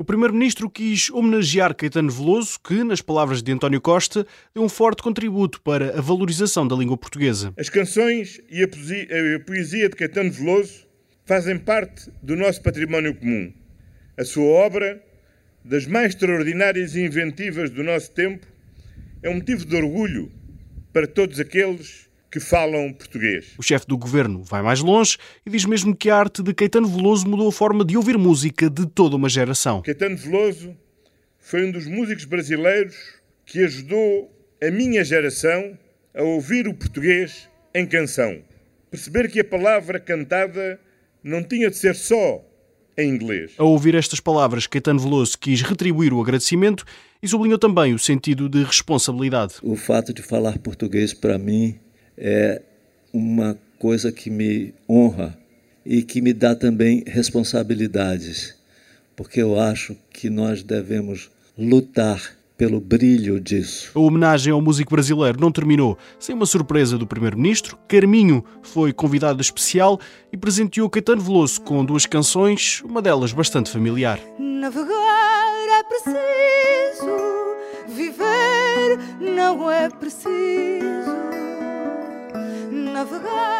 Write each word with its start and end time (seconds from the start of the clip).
O 0.00 0.04
Primeiro-Ministro 0.04 0.70
quis 0.70 1.10
homenagear 1.10 1.74
Caetano 1.74 2.08
Veloso, 2.08 2.60
que, 2.62 2.84
nas 2.84 3.02
palavras 3.02 3.42
de 3.42 3.50
António 3.50 3.80
Costa, 3.80 4.24
deu 4.54 4.62
um 4.62 4.68
forte 4.68 5.02
contributo 5.02 5.60
para 5.60 5.98
a 5.98 6.00
valorização 6.00 6.68
da 6.68 6.76
língua 6.76 6.96
portuguesa. 6.96 7.52
As 7.58 7.68
canções 7.68 8.40
e 8.48 8.62
a 8.62 8.68
poesia 9.44 9.88
de 9.88 9.96
Caetano 9.96 10.30
Veloso 10.30 10.86
fazem 11.24 11.58
parte 11.58 12.12
do 12.22 12.36
nosso 12.36 12.62
património 12.62 13.12
comum. 13.12 13.52
A 14.16 14.24
sua 14.24 14.44
obra, 14.44 15.02
das 15.64 15.84
mais 15.84 16.14
extraordinárias 16.14 16.94
e 16.94 17.00
inventivas 17.00 17.68
do 17.68 17.82
nosso 17.82 18.12
tempo, 18.12 18.46
é 19.20 19.28
um 19.28 19.34
motivo 19.34 19.64
de 19.64 19.74
orgulho 19.74 20.30
para 20.92 21.08
todos 21.08 21.40
aqueles 21.40 22.07
que 22.30 22.40
falam 22.40 22.92
português. 22.92 23.54
O 23.58 23.62
chefe 23.62 23.86
do 23.86 23.96
governo 23.96 24.42
vai 24.42 24.62
mais 24.62 24.80
longe 24.80 25.16
e 25.44 25.50
diz 25.50 25.64
mesmo 25.64 25.96
que 25.96 26.10
a 26.10 26.16
arte 26.16 26.42
de 26.42 26.52
Caetano 26.52 26.88
Veloso 26.88 27.28
mudou 27.28 27.48
a 27.48 27.52
forma 27.52 27.84
de 27.84 27.96
ouvir 27.96 28.18
música 28.18 28.68
de 28.68 28.86
toda 28.86 29.16
uma 29.16 29.28
geração. 29.28 29.82
Caetano 29.82 30.16
Veloso 30.16 30.76
foi 31.38 31.66
um 31.66 31.72
dos 31.72 31.86
músicos 31.86 32.24
brasileiros 32.24 32.96
que 33.46 33.64
ajudou 33.64 34.30
a 34.62 34.70
minha 34.70 35.02
geração 35.04 35.78
a 36.14 36.22
ouvir 36.22 36.68
o 36.68 36.74
português 36.74 37.48
em 37.74 37.86
canção. 37.86 38.42
Perceber 38.90 39.30
que 39.30 39.40
a 39.40 39.44
palavra 39.44 39.98
cantada 39.98 40.78
não 41.22 41.42
tinha 41.42 41.70
de 41.70 41.76
ser 41.76 41.94
só 41.94 42.44
em 42.96 43.08
inglês. 43.08 43.52
A 43.56 43.64
ouvir 43.64 43.94
estas 43.94 44.20
palavras, 44.20 44.66
Caetano 44.66 45.00
Veloso 45.00 45.38
quis 45.38 45.62
retribuir 45.62 46.12
o 46.12 46.20
agradecimento 46.20 46.84
e 47.22 47.28
sublinhou 47.28 47.58
também 47.58 47.94
o 47.94 47.98
sentido 47.98 48.48
de 48.48 48.62
responsabilidade. 48.64 49.54
O 49.62 49.76
fato 49.76 50.12
de 50.12 50.20
falar 50.20 50.58
português 50.58 51.14
para 51.14 51.38
mim 51.38 51.78
é 52.18 52.60
uma 53.12 53.56
coisa 53.78 54.10
que 54.10 54.28
me 54.28 54.74
honra 54.88 55.38
e 55.86 56.02
que 56.02 56.20
me 56.20 56.32
dá 56.32 56.54
também 56.54 57.04
responsabilidades, 57.06 58.54
porque 59.16 59.40
eu 59.40 59.58
acho 59.58 59.96
que 60.12 60.28
nós 60.28 60.62
devemos 60.62 61.30
lutar 61.56 62.36
pelo 62.56 62.80
brilho 62.80 63.40
disso. 63.40 63.92
A 63.94 64.00
homenagem 64.00 64.52
ao 64.52 64.60
músico 64.60 64.90
brasileiro 64.90 65.40
não 65.40 65.52
terminou 65.52 65.96
sem 66.18 66.34
uma 66.34 66.44
surpresa 66.44 66.98
do 66.98 67.06
primeiro-ministro. 67.06 67.78
Carminho 67.86 68.44
foi 68.62 68.92
convidado 68.92 69.40
especial 69.40 70.00
e 70.32 70.36
presenteou 70.36 70.90
Caetano 70.90 71.22
Veloso 71.22 71.60
com 71.60 71.84
duas 71.84 72.04
canções, 72.04 72.82
uma 72.84 73.00
delas 73.00 73.32
bastante 73.32 73.70
familiar. 73.70 74.18
Navegar 74.40 74.88
é 75.70 75.82
preciso, 75.84 77.06
viver 77.86 78.98
não 79.20 79.70
é 79.70 79.88
preciso 79.88 80.97
navegar. 83.10 83.57